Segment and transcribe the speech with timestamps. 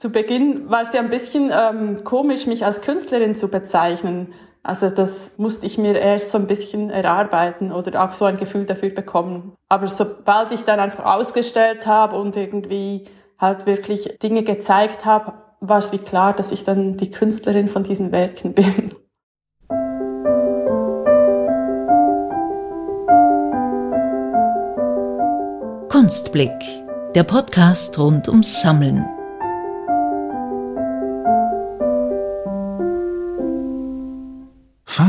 [0.00, 4.32] Zu Beginn war es ja ein bisschen ähm, komisch, mich als Künstlerin zu bezeichnen.
[4.62, 8.64] Also das musste ich mir erst so ein bisschen erarbeiten oder auch so ein Gefühl
[8.64, 9.52] dafür bekommen.
[9.68, 13.08] Aber sobald ich dann einfach ausgestellt habe und irgendwie
[13.38, 17.82] halt wirklich Dinge gezeigt habe, war es wie klar, dass ich dann die Künstlerin von
[17.82, 18.94] diesen Werken bin.
[25.90, 26.56] Kunstblick,
[27.14, 29.06] der Podcast rund ums Sammeln.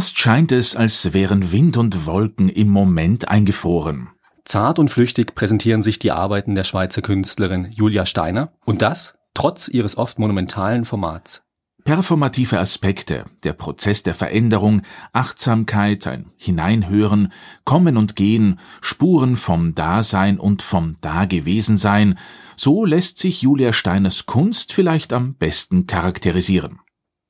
[0.01, 4.09] Fast scheint es, als wären Wind und Wolken im Moment eingefroren.
[4.45, 9.67] Zart und flüchtig präsentieren sich die Arbeiten der Schweizer Künstlerin Julia Steiner und das trotz
[9.67, 11.43] ihres oft monumentalen Formats.
[11.83, 14.81] Performative Aspekte, der Prozess der Veränderung,
[15.13, 17.31] Achtsamkeit, ein Hineinhören,
[17.63, 22.17] Kommen und Gehen, Spuren vom Dasein und vom Dagewesensein,
[22.55, 26.79] so lässt sich Julia Steiners Kunst vielleicht am besten charakterisieren.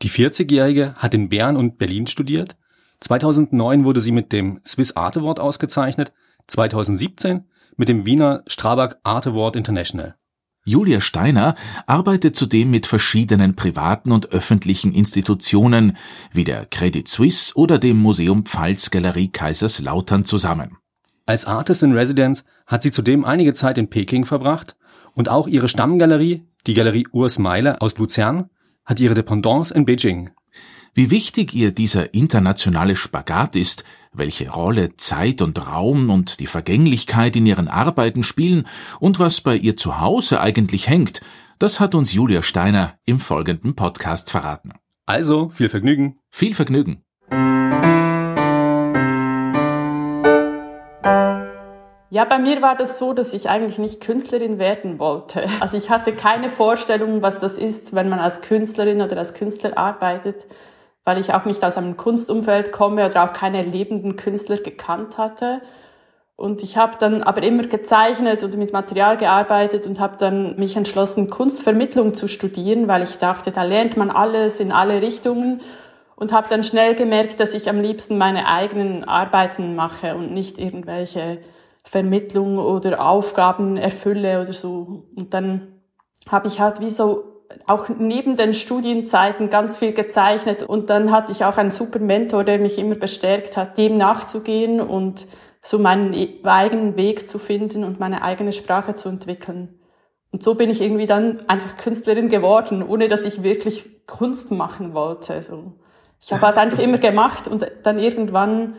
[0.02, 2.58] Die 40-Jährige hat in Bern und Berlin studiert.
[3.02, 6.12] 2009 wurde sie mit dem Swiss Art Award ausgezeichnet,
[6.48, 7.46] 2017
[7.78, 10.16] mit dem Wiener Strabag Art Award International.
[10.64, 11.56] Julia Steiner
[11.88, 15.98] arbeitet zudem mit verschiedenen privaten und öffentlichen Institutionen
[16.34, 20.78] wie der Credit Suisse oder dem Museum Pfalz Galerie Kaiserslautern zusammen.
[21.26, 24.76] Als Artist in Residence hat sie zudem einige Zeit in Peking verbracht
[25.16, 28.50] und auch ihre Stammgalerie, die Galerie Urs Meile aus Luzern,
[28.92, 30.32] hat ihre Dependance in Beijing.
[30.94, 37.38] Wie wichtig ihr dieser internationale Spagat ist, welche Rolle Zeit und Raum und die Vergänglichkeit
[37.38, 38.68] in ihren Arbeiten spielen
[39.00, 41.22] und was bei ihr zu Hause eigentlich hängt,
[41.58, 44.74] das hat uns Julia Steiner im folgenden Podcast verraten.
[45.06, 46.18] Also, viel Vergnügen.
[46.30, 47.02] Viel Vergnügen.
[52.12, 55.48] Ja, bei mir war das so, dass ich eigentlich nicht Künstlerin werden wollte.
[55.62, 59.78] Also ich hatte keine Vorstellung, was das ist, wenn man als Künstlerin oder als Künstler
[59.78, 60.46] arbeitet
[61.04, 65.62] weil ich auch nicht aus einem Kunstumfeld komme oder auch keine lebenden Künstler gekannt hatte.
[66.36, 70.76] Und ich habe dann aber immer gezeichnet und mit Material gearbeitet und habe dann mich
[70.76, 75.62] entschlossen, Kunstvermittlung zu studieren, weil ich dachte, da lernt man alles in alle Richtungen
[76.16, 80.58] und habe dann schnell gemerkt, dass ich am liebsten meine eigenen Arbeiten mache und nicht
[80.58, 81.40] irgendwelche
[81.84, 85.06] Vermittlung oder Aufgaben erfülle oder so.
[85.16, 85.82] Und dann
[86.30, 87.32] habe ich halt wie so
[87.68, 92.44] auch neben den Studienzeiten ganz viel gezeichnet und dann hatte ich auch einen super Mentor,
[92.44, 95.28] der mich immer bestärkt hat, dem nachzugehen und
[95.62, 99.80] so meinen e-, eigenen Weg zu finden und meine eigene Sprache zu entwickeln.
[100.32, 104.94] Und so bin ich irgendwie dann einfach Künstlerin geworden, ohne dass ich wirklich Kunst machen
[104.94, 105.44] wollte.
[105.44, 105.74] So.
[106.22, 108.76] Ich habe halt einfach immer gemacht und dann irgendwann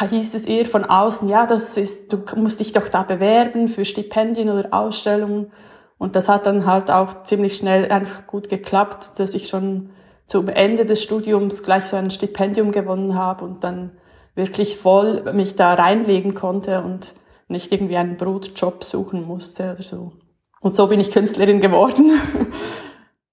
[0.00, 3.84] hieß es eher von außen, ja, das ist, du musst dich doch da bewerben für
[3.84, 5.52] Stipendien oder Ausstellungen.
[5.98, 9.90] Und das hat dann halt auch ziemlich schnell einfach gut geklappt, dass ich schon
[10.26, 13.92] zum Ende des Studiums gleich so ein Stipendium gewonnen habe und dann
[14.34, 17.14] wirklich voll mich da reinlegen konnte und
[17.46, 20.12] nicht irgendwie einen Brotjob suchen musste oder so.
[20.60, 22.18] Und so bin ich Künstlerin geworden.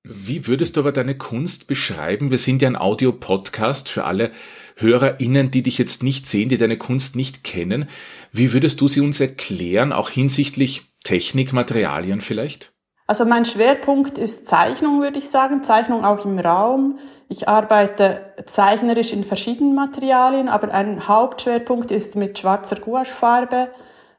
[0.03, 2.29] Wie würdest du aber deine Kunst beschreiben?
[2.29, 4.31] Wir sind ja ein Audio-Podcast für alle
[4.81, 7.87] HörerInnen, die dich jetzt nicht sehen, die deine Kunst nicht kennen.
[8.31, 12.73] Wie würdest du sie uns erklären, auch hinsichtlich Technikmaterialien vielleicht?
[13.07, 16.99] Also mein Schwerpunkt ist Zeichnung, würde ich sagen, Zeichnung auch im Raum.
[17.27, 23.69] Ich arbeite zeichnerisch in verschiedenen Materialien, aber ein Hauptschwerpunkt ist mit schwarzer Gouachefarbe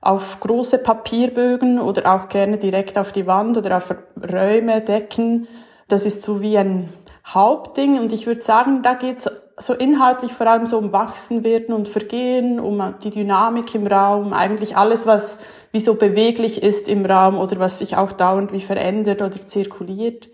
[0.02, 5.46] auf große Papierbögen oder auch gerne direkt auf die Wand oder auf Räume, Decken.
[5.88, 6.90] Das ist so wie ein
[7.26, 9.30] Hauptding und ich würde sagen, da geht es
[9.66, 14.32] so inhaltlich vor allem so um Wachsen werden und Vergehen, um die Dynamik im Raum,
[14.32, 15.38] eigentlich alles, was
[15.72, 20.28] wie so beweglich ist im Raum oder was sich auch dauernd wie verändert oder zirkuliert.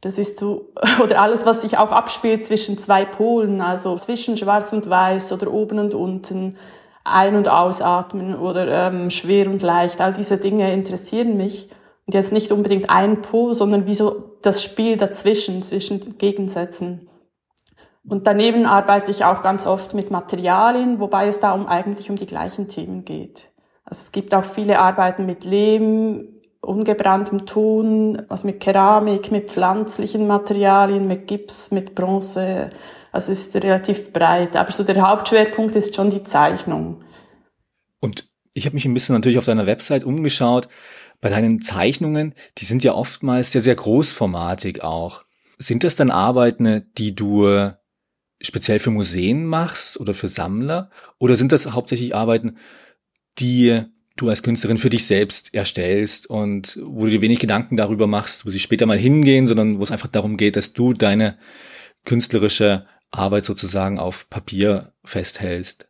[0.00, 0.72] Das ist so,
[1.02, 5.52] oder alles, was sich auch abspielt zwischen zwei Polen, also zwischen Schwarz und Weiß oder
[5.52, 6.56] oben und unten,
[7.04, 10.00] ein- und ausatmen oder ähm, schwer und leicht.
[10.00, 11.68] All diese Dinge interessieren mich.
[12.06, 17.08] Und jetzt nicht unbedingt ein Pol, sondern wie so das Spiel dazwischen, zwischen Gegensätzen.
[18.06, 22.16] Und daneben arbeite ich auch ganz oft mit Materialien, wobei es da um eigentlich um
[22.16, 23.50] die gleichen Themen geht.
[23.84, 26.28] Also es gibt auch viele Arbeiten mit Lehm,
[26.60, 32.70] ungebranntem Ton, was mit Keramik, mit pflanzlichen Materialien, mit Gips, mit Bronze.
[33.12, 34.56] Also es ist relativ breit.
[34.56, 37.04] Aber so der Hauptschwerpunkt ist schon die Zeichnung.
[38.00, 40.68] Und ich habe mich ein bisschen natürlich auf deiner Website umgeschaut.
[41.20, 45.24] Bei deinen Zeichnungen, die sind ja oftmals sehr, sehr großformatig auch.
[45.58, 47.72] Sind das dann Arbeiten, die du
[48.44, 50.90] speziell für Museen machst oder für Sammler?
[51.18, 52.56] Oder sind das hauptsächlich Arbeiten,
[53.38, 53.82] die
[54.16, 58.46] du als Künstlerin für dich selbst erstellst und wo du dir wenig Gedanken darüber machst,
[58.46, 61.36] wo sie später mal hingehen, sondern wo es einfach darum geht, dass du deine
[62.04, 65.88] künstlerische Arbeit sozusagen auf Papier festhältst.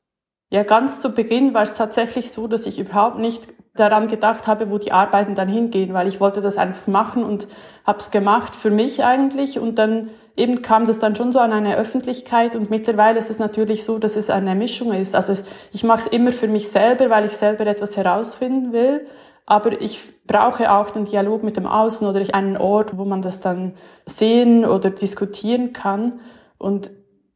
[0.51, 4.71] Ja, ganz zu Beginn war es tatsächlich so, dass ich überhaupt nicht daran gedacht habe,
[4.71, 7.49] wo die Arbeiten dann hingehen, weil ich wollte das einfach machen und
[7.85, 11.53] habe es gemacht für mich eigentlich und dann eben kam das dann schon so an
[11.53, 15.15] eine Öffentlichkeit und mittlerweile ist es natürlich so, dass es eine Mischung ist.
[15.15, 15.35] Also
[15.73, 19.07] ich mache es immer für mich selber, weil ich selber etwas herausfinden will,
[19.47, 23.41] aber ich brauche auch den Dialog mit dem Außen oder einen Ort, wo man das
[23.41, 23.75] dann
[24.07, 26.21] sehen oder diskutieren kann
[26.59, 26.91] und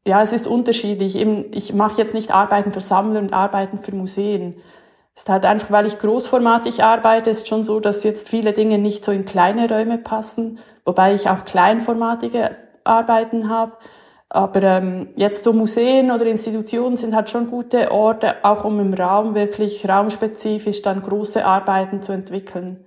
[0.06, 1.16] ja, es ist unterschiedlich.
[1.16, 4.56] Eben, ich mache jetzt nicht Arbeiten für Sammler und Arbeiten für Museen.
[5.14, 8.78] Es ist halt einfach, weil ich großformatig arbeite, ist schon so, dass jetzt viele Dinge
[8.78, 12.56] nicht so in kleine Räume passen, wobei ich auch kleinformatige
[12.88, 13.72] Arbeiten habe.
[14.30, 18.92] Aber ähm, jetzt so Museen oder Institutionen sind halt schon gute Orte, auch um im
[18.92, 22.84] Raum wirklich raumspezifisch dann große Arbeiten zu entwickeln.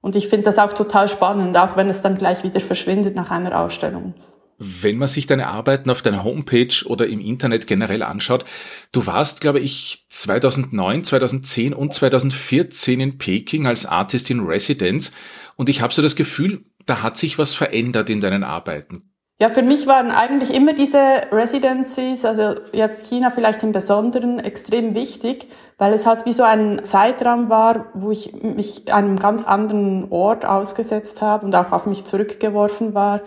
[0.00, 3.32] Und ich finde das auch total spannend, auch wenn es dann gleich wieder verschwindet nach
[3.32, 4.14] einer Ausstellung.
[4.60, 8.44] Wenn man sich deine Arbeiten auf deiner Homepage oder im Internet generell anschaut,
[8.92, 15.12] du warst, glaube ich, 2009, 2010 und 2014 in Peking als Artist in Residence
[15.54, 19.07] und ich habe so das Gefühl, da hat sich was verändert in deinen Arbeiten.
[19.40, 20.98] Ja, für mich waren eigentlich immer diese
[21.30, 25.46] Residencies, also jetzt China vielleicht im Besonderen, extrem wichtig,
[25.78, 30.44] weil es halt wie so ein Zeitraum war, wo ich mich einem ganz anderen Ort
[30.44, 33.20] ausgesetzt habe und auch auf mich zurückgeworfen war.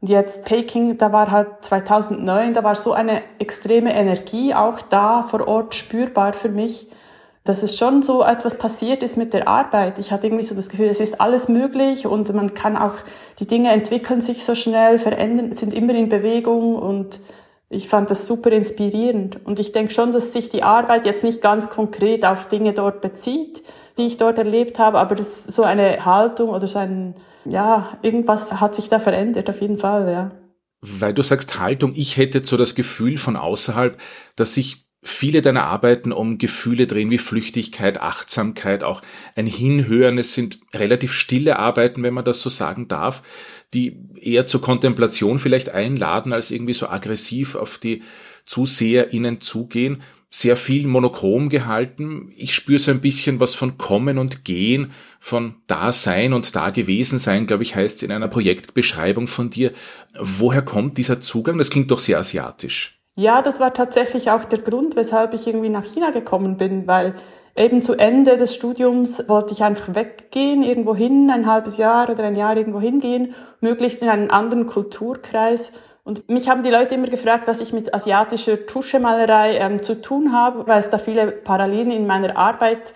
[0.00, 5.24] Und jetzt Peking, da war halt 2009, da war so eine extreme Energie auch da
[5.24, 6.88] vor Ort spürbar für mich
[7.46, 9.98] dass es schon so etwas passiert ist mit der Arbeit.
[9.98, 12.94] Ich hatte irgendwie so das Gefühl, es ist alles möglich und man kann auch,
[13.38, 17.20] die Dinge entwickeln sich so schnell, verändern, sind immer in Bewegung und
[17.68, 19.44] ich fand das super inspirierend.
[19.44, 23.00] Und ich denke schon, dass sich die Arbeit jetzt nicht ganz konkret auf Dinge dort
[23.00, 23.62] bezieht,
[23.98, 27.14] die ich dort erlebt habe, aber das so eine Haltung oder so ein,
[27.44, 30.30] ja, irgendwas hat sich da verändert, auf jeden Fall, ja.
[30.80, 33.98] Weil du sagst Haltung, ich hätte so das Gefühl von außerhalb,
[34.36, 39.02] dass sich viele deiner Arbeiten um Gefühle drehen wie Flüchtigkeit, Achtsamkeit, auch
[39.36, 40.18] ein Hinhören.
[40.18, 43.22] Es sind relativ stille Arbeiten, wenn man das so sagen darf,
[43.72, 48.02] die eher zur Kontemplation vielleicht einladen, als irgendwie so aggressiv auf die
[48.44, 50.02] ZuseherInnen zugehen.
[50.28, 52.32] Sehr viel monochrom gehalten.
[52.36, 57.62] Ich spüre so ein bisschen was von Kommen und Gehen, von Dasein und Dagewesensein, glaube
[57.62, 59.72] ich, heißt es in einer Projektbeschreibung von dir.
[60.18, 61.58] Woher kommt dieser Zugang?
[61.58, 62.95] Das klingt doch sehr asiatisch.
[63.18, 67.14] Ja, das war tatsächlich auch der Grund, weshalb ich irgendwie nach China gekommen bin, weil
[67.56, 72.24] eben zu Ende des Studiums wollte ich einfach weggehen, irgendwo hin, ein halbes Jahr oder
[72.24, 75.72] ein Jahr irgendwo hingehen, möglichst in einen anderen Kulturkreis.
[76.04, 80.32] Und mich haben die Leute immer gefragt, was ich mit asiatischer Tuschemalerei ähm, zu tun
[80.32, 82.92] habe, weil es da viele Parallelen in meiner Arbeit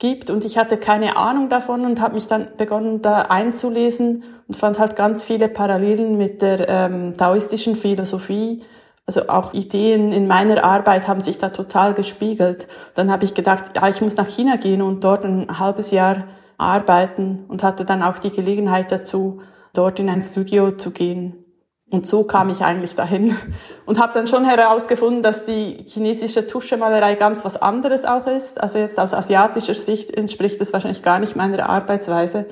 [0.00, 4.56] gibt und ich hatte keine Ahnung davon und habe mich dann begonnen da einzulesen und
[4.56, 8.64] fand halt ganz viele Parallelen mit der ähm, taoistischen Philosophie
[9.06, 12.68] also auch Ideen in meiner Arbeit haben sich da total gespiegelt.
[12.94, 16.28] Dann habe ich gedacht, ja, ich muss nach China gehen und dort ein halbes Jahr
[16.56, 19.42] arbeiten und hatte dann auch die Gelegenheit dazu,
[19.74, 21.42] dort in ein Studio zu gehen.
[21.90, 23.36] Und so kam ich eigentlich dahin
[23.86, 28.60] und habe dann schon herausgefunden, dass die chinesische Tuschemalerei ganz was anderes auch ist.
[28.60, 32.46] Also jetzt aus asiatischer Sicht entspricht es wahrscheinlich gar nicht meiner Arbeitsweise,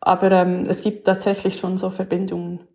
[0.00, 2.66] aber ähm, es gibt tatsächlich schon so Verbindungen.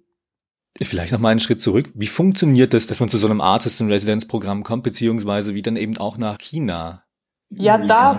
[0.82, 1.90] Vielleicht noch mal einen Schritt zurück.
[1.94, 6.18] Wie funktioniert das, dass man zu so einem Artist-in-Residence-Programm kommt, beziehungsweise wie dann eben auch
[6.18, 7.04] nach China?
[7.52, 8.14] Ja, Wie da,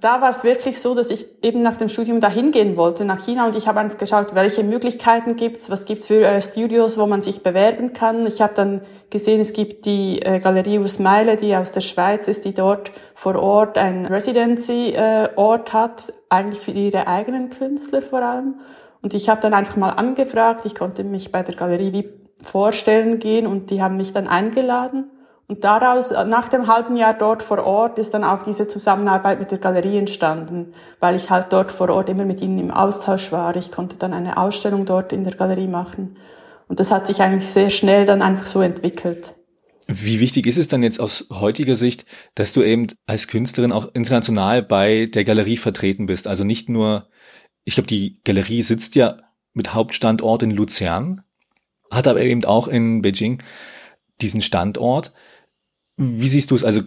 [0.00, 3.24] da war es wirklich so, dass ich eben nach dem Studium dahin gehen wollte, nach
[3.24, 3.46] China.
[3.46, 7.20] Und ich habe einfach geschaut, welche Möglichkeiten gibt's, was gibt's für äh, Studios, wo man
[7.20, 8.28] sich bewerben kann.
[8.28, 12.44] Ich habe dann gesehen, es gibt die äh, Galerie Ursmeile, die aus der Schweiz ist,
[12.44, 18.60] die dort vor Ort ein Residency-Ort äh, hat, eigentlich für ihre eigenen Künstler vor allem.
[19.04, 22.08] Und ich habe dann einfach mal angefragt, ich konnte mich bei der Galerie wie
[22.42, 25.10] vorstellen gehen und die haben mich dann eingeladen.
[25.46, 29.50] Und daraus, nach dem halben Jahr dort vor Ort, ist dann auch diese Zusammenarbeit mit
[29.50, 33.54] der Galerie entstanden, weil ich halt dort vor Ort immer mit ihnen im Austausch war.
[33.56, 36.16] Ich konnte dann eine Ausstellung dort in der Galerie machen.
[36.68, 39.34] Und das hat sich eigentlich sehr schnell dann einfach so entwickelt.
[39.86, 42.06] Wie wichtig ist es dann jetzt aus heutiger Sicht,
[42.36, 46.26] dass du eben als Künstlerin auch international bei der Galerie vertreten bist?
[46.26, 47.06] Also nicht nur
[47.64, 49.18] ich glaube, die Galerie sitzt ja
[49.52, 51.22] mit Hauptstandort in Luzern,
[51.90, 53.42] hat aber eben auch in Beijing
[54.20, 55.12] diesen Standort.
[55.96, 56.64] Wie siehst du es?
[56.64, 56.82] Also,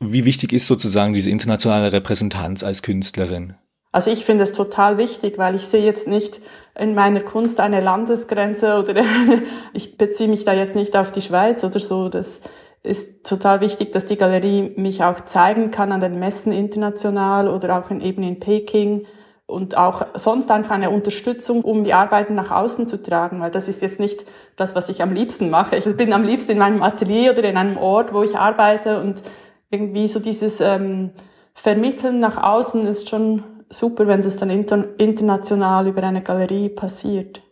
[0.00, 3.54] wie wichtig ist sozusagen diese internationale Repräsentanz als Künstlerin?
[3.90, 6.40] Also ich finde es total wichtig, weil ich sehe jetzt nicht
[6.78, 9.02] in meiner Kunst eine Landesgrenze oder
[9.72, 12.08] ich beziehe mich da jetzt nicht auf die Schweiz oder so.
[12.08, 12.40] Das
[12.82, 17.78] ist total wichtig, dass die Galerie mich auch zeigen kann an den Messen international oder
[17.78, 19.06] auch in, eben in Peking
[19.48, 23.66] und auch sonst einfach eine Unterstützung, um die Arbeiten nach außen zu tragen, weil das
[23.66, 24.26] ist jetzt nicht
[24.56, 25.76] das, was ich am liebsten mache.
[25.76, 29.22] Ich bin am liebsten in meinem Atelier oder in einem Ort, wo ich arbeite und
[29.70, 31.12] irgendwie so dieses ähm,
[31.54, 37.42] Vermitteln nach außen ist schon super, wenn das dann inter international über eine Galerie passiert.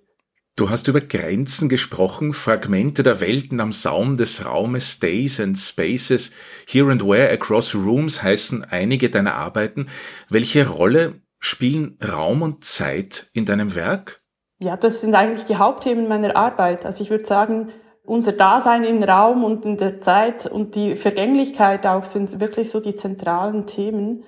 [0.55, 6.33] Du hast über Grenzen gesprochen, Fragmente der Welten am Saum des Raumes, Days and Spaces,
[6.67, 9.89] Here and Where Across Rooms heißen einige deiner Arbeiten.
[10.29, 14.23] Welche Rolle spielen Raum und Zeit in deinem Werk?
[14.59, 16.85] Ja, das sind eigentlich die Hauptthemen meiner Arbeit.
[16.85, 17.69] Also ich würde sagen,
[18.05, 22.81] unser Dasein im Raum und in der Zeit und die Vergänglichkeit auch sind wirklich so
[22.81, 24.25] die zentralen Themen.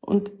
[0.00, 0.32] Und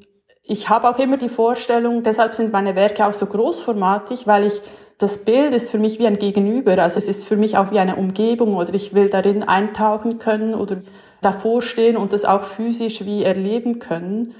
[0.42, 4.60] ich habe auch immer die Vorstellung, deshalb sind meine Werke auch so großformatig, weil ich
[4.98, 6.72] das Bild ist für mich wie ein Gegenüber.
[6.82, 10.54] Also es ist für mich auch wie eine Umgebung oder ich will darin eintauchen können
[10.54, 10.82] oder
[11.22, 14.34] davor stehen und das auch physisch wie erleben können.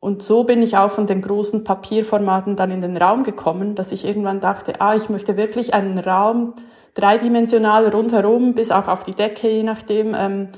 [0.00, 3.92] Und so bin ich auch von den großen Papierformaten dann in den Raum gekommen, dass
[3.92, 6.54] ich irgendwann dachte, ah, ich möchte wirklich einen Raum
[6.94, 10.48] dreidimensional rundherum bis auch auf die Decke, je nachdem, ähm,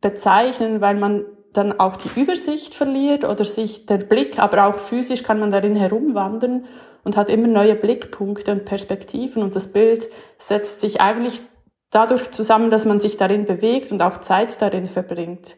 [0.00, 5.22] bezeichnen, weil man dann auch die Übersicht verliert oder sich der Blick, aber auch physisch
[5.22, 6.66] kann man darin herumwandern
[7.04, 11.40] und hat immer neue Blickpunkte und Perspektiven und das Bild setzt sich eigentlich
[11.90, 15.56] dadurch zusammen, dass man sich darin bewegt und auch Zeit darin verbringt.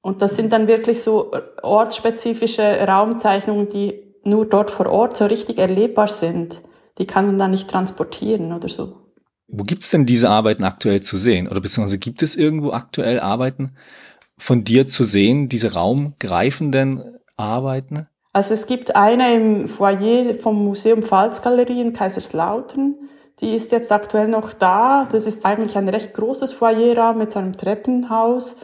[0.00, 5.58] Und das sind dann wirklich so ortsspezifische Raumzeichnungen, die nur dort vor Ort so richtig
[5.58, 6.62] erlebbar sind.
[6.98, 8.96] Die kann man dann nicht transportieren oder so.
[9.48, 11.48] Wo gibt's denn diese Arbeiten aktuell zu sehen?
[11.48, 13.76] Oder beziehungsweise gibt es irgendwo aktuell Arbeiten
[14.36, 18.06] von dir zu sehen, diese raumgreifenden Arbeiten?
[18.32, 22.94] Also es gibt eine im Foyer vom Museum Pfalzgalerie in Kaiserslautern.
[23.40, 25.08] Die ist jetzt aktuell noch da.
[25.10, 28.56] Das ist eigentlich ein recht großes Foyerraum mit so einem Treppenhaus,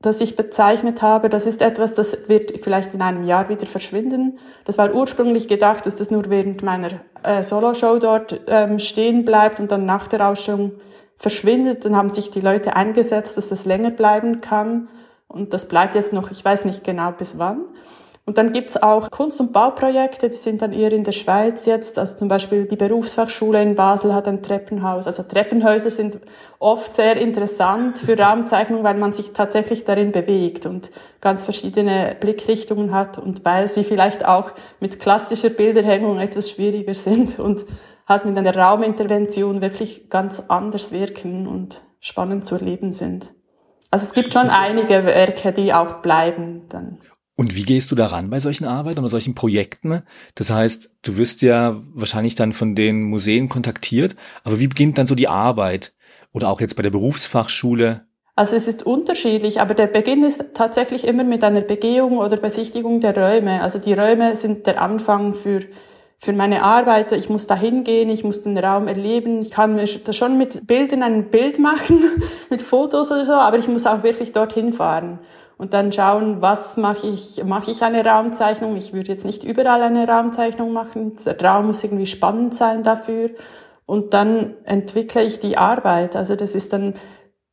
[0.00, 1.28] das ich bezeichnet habe.
[1.28, 4.38] Das ist etwas, das wird vielleicht in einem Jahr wieder verschwinden.
[4.64, 9.58] Das war ursprünglich gedacht, dass das nur während meiner äh, Soloshow dort ähm, stehen bleibt
[9.58, 10.72] und dann nach der Ausstellung
[11.16, 11.84] verschwindet.
[11.84, 14.88] Dann haben sich die Leute eingesetzt, dass das länger bleiben kann.
[15.28, 17.64] Und das bleibt jetzt noch, ich weiß nicht genau bis wann.
[18.28, 21.96] Und dann gibt's auch Kunst- und Bauprojekte, die sind dann eher in der Schweiz jetzt.
[21.96, 25.06] Also zum Beispiel die Berufsfachschule in Basel hat ein Treppenhaus.
[25.06, 26.18] Also Treppenhäuser sind
[26.58, 30.90] oft sehr interessant für Raumzeichnung, weil man sich tatsächlich darin bewegt und
[31.20, 37.38] ganz verschiedene Blickrichtungen hat und weil sie vielleicht auch mit klassischer Bilderhängung etwas schwieriger sind
[37.38, 37.64] und
[38.08, 43.32] halt mit einer Raumintervention wirklich ganz anders wirken und spannend zu erleben sind.
[43.92, 46.98] Also es gibt schon einige Werke, die auch bleiben dann.
[47.36, 50.02] Und wie gehst du daran bei solchen Arbeiten oder solchen Projekten?
[50.34, 55.06] Das heißt, du wirst ja wahrscheinlich dann von den Museen kontaktiert, aber wie beginnt dann
[55.06, 55.92] so die Arbeit?
[56.32, 58.06] Oder auch jetzt bei der Berufsfachschule?
[58.36, 63.00] Also es ist unterschiedlich, aber der Beginn ist tatsächlich immer mit einer Begehung oder Besichtigung
[63.00, 63.62] der Räume.
[63.62, 65.60] Also die Räume sind der Anfang für
[66.18, 69.84] für meine Arbeit, ich muss da hingehen, ich muss den Raum erleben, ich kann mir
[69.84, 72.02] da schon mit Bildern ein Bild machen,
[72.48, 75.18] mit Fotos oder so, aber ich muss auch wirklich dorthin fahren
[75.58, 78.76] und dann schauen, was mache ich, mache ich eine Raumzeichnung?
[78.76, 81.16] Ich würde jetzt nicht überall eine Raumzeichnung machen.
[81.24, 83.30] Der Raum muss irgendwie spannend sein dafür.
[83.86, 86.14] Und dann entwickle ich die Arbeit.
[86.14, 86.94] Also das ist dann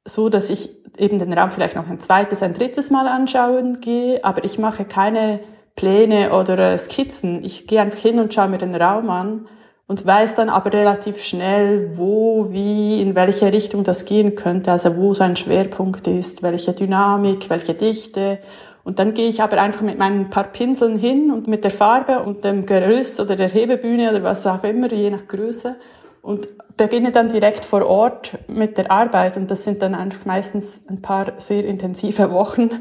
[0.05, 4.23] so, dass ich eben den Raum vielleicht noch ein zweites, ein drittes Mal anschauen gehe,
[4.23, 5.39] aber ich mache keine
[5.75, 7.43] Pläne oder Skizzen.
[7.43, 9.47] Ich gehe einfach hin und schaue mir den Raum an
[9.93, 14.97] und weiß dann aber relativ schnell, wo, wie, in welche Richtung das gehen könnte, also
[14.97, 18.39] wo sein Schwerpunkt ist, welche Dynamik, welche Dichte.
[18.83, 22.23] Und dann gehe ich aber einfach mit meinen paar Pinseln hin und mit der Farbe
[22.23, 25.75] und dem Gerüst oder der Hebebühne oder was auch immer, je nach Größe,
[26.23, 29.37] und beginne dann direkt vor Ort mit der Arbeit.
[29.37, 32.71] Und das sind dann einfach meistens ein paar sehr intensive Wochen,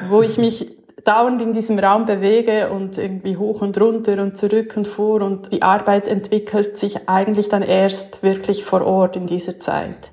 [0.00, 4.76] wo ich mich dauernd in diesem Raum bewege und irgendwie hoch und runter und zurück
[4.76, 9.58] und vor und die Arbeit entwickelt sich eigentlich dann erst wirklich vor Ort in dieser
[9.60, 10.12] Zeit.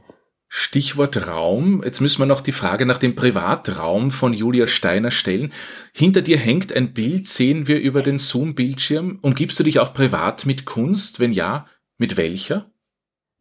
[0.52, 1.84] Stichwort Raum.
[1.86, 5.54] Jetzt müssen wir noch die Frage nach dem Privatraum von Julia Steiner stellen.
[5.94, 9.20] Hinter dir hängt ein Bild, sehen wir über den Zoom-Bildschirm.
[9.22, 11.20] Umgibst du dich auch privat mit Kunst?
[11.20, 11.68] Wenn ja,
[12.00, 12.72] mit welcher?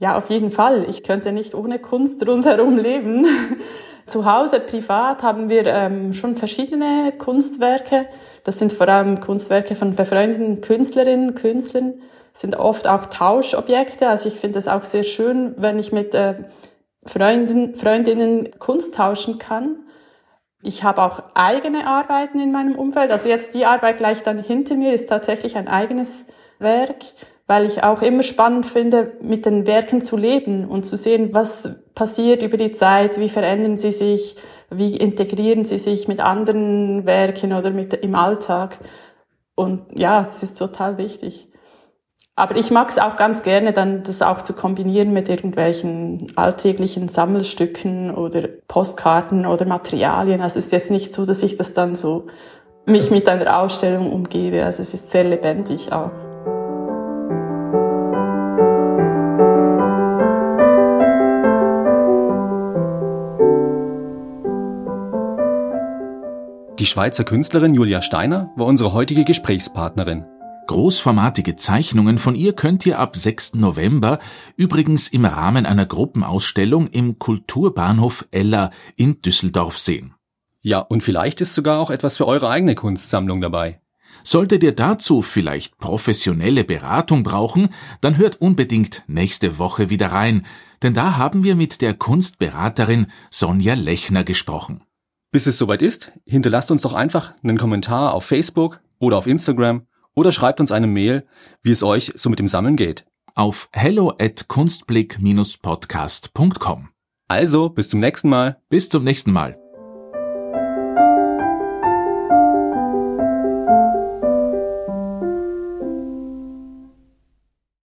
[0.00, 0.86] Ja, auf jeden Fall.
[0.90, 3.26] Ich könnte nicht ohne Kunst rundherum leben.
[4.08, 8.06] Zu Hause privat haben wir ähm, schon verschiedene Kunstwerke.
[8.42, 12.00] Das sind vor allem Kunstwerke von befreundeten Künstlerinnen, Künstlern,
[12.32, 14.08] sind oft auch Tauschobjekte.
[14.08, 16.44] Also ich finde es auch sehr schön, wenn ich mit äh,
[17.04, 19.84] Freunden, Freundinnen Kunst tauschen kann.
[20.62, 23.10] Ich habe auch eigene Arbeiten in meinem Umfeld.
[23.10, 26.24] Also jetzt die Arbeit gleich dann hinter mir ist tatsächlich ein eigenes
[26.58, 27.04] Werk
[27.48, 31.68] weil ich auch immer spannend finde, mit den Werken zu leben und zu sehen, was
[31.94, 34.36] passiert über die Zeit, wie verändern sie sich,
[34.70, 38.78] wie integrieren sie sich mit anderen Werken oder mit im Alltag.
[39.54, 41.48] Und ja, das ist total wichtig.
[42.36, 47.08] Aber ich mag es auch ganz gerne, dann das auch zu kombinieren mit irgendwelchen alltäglichen
[47.08, 50.42] Sammelstücken oder Postkarten oder Materialien.
[50.42, 52.26] Also es ist jetzt nicht so, dass ich das dann so
[52.84, 54.64] mich mit einer Ausstellung umgebe.
[54.64, 56.27] Also es ist sehr lebendig auch.
[66.78, 70.24] Die Schweizer Künstlerin Julia Steiner war unsere heutige Gesprächspartnerin.
[70.68, 73.54] Großformatige Zeichnungen von ihr könnt ihr ab 6.
[73.54, 74.20] November
[74.56, 80.14] übrigens im Rahmen einer Gruppenausstellung im Kulturbahnhof Ella in Düsseldorf sehen.
[80.60, 83.80] Ja, und vielleicht ist sogar auch etwas für eure eigene Kunstsammlung dabei.
[84.22, 87.70] Solltet ihr dazu vielleicht professionelle Beratung brauchen,
[88.00, 90.46] dann hört unbedingt nächste Woche wieder rein,
[90.82, 94.84] denn da haben wir mit der Kunstberaterin Sonja Lechner gesprochen.
[95.30, 99.86] Bis es soweit ist, hinterlasst uns doch einfach einen Kommentar auf Facebook oder auf Instagram
[100.14, 101.26] oder schreibt uns eine Mail,
[101.62, 103.04] wie es euch so mit dem Sammeln geht.
[103.34, 106.88] Auf hello at kunstblick-podcast.com.
[107.28, 108.62] Also, bis zum nächsten Mal.
[108.70, 109.58] Bis zum nächsten Mal.